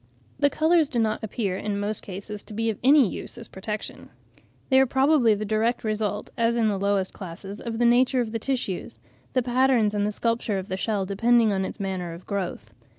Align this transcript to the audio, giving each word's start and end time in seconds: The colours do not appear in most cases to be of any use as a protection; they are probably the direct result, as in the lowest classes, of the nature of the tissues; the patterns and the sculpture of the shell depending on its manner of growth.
The 0.39 0.49
colours 0.49 0.89
do 0.89 0.97
not 0.97 1.23
appear 1.23 1.55
in 1.57 1.79
most 1.79 2.01
cases 2.01 2.41
to 2.41 2.55
be 2.55 2.71
of 2.71 2.79
any 2.83 3.07
use 3.07 3.37
as 3.37 3.45
a 3.45 3.49
protection; 3.51 4.09
they 4.69 4.79
are 4.79 4.87
probably 4.87 5.35
the 5.35 5.45
direct 5.45 5.83
result, 5.83 6.31
as 6.35 6.57
in 6.57 6.69
the 6.69 6.79
lowest 6.79 7.13
classes, 7.13 7.61
of 7.61 7.77
the 7.77 7.85
nature 7.85 8.19
of 8.19 8.31
the 8.31 8.39
tissues; 8.39 8.97
the 9.33 9.43
patterns 9.43 9.93
and 9.93 10.03
the 10.07 10.11
sculpture 10.11 10.57
of 10.57 10.69
the 10.69 10.75
shell 10.75 11.05
depending 11.05 11.53
on 11.53 11.63
its 11.65 11.79
manner 11.79 12.13
of 12.13 12.25
growth. 12.25 12.73